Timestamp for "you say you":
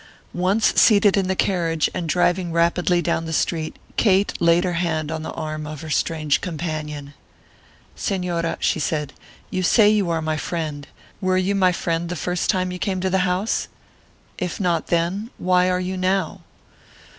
9.51-10.09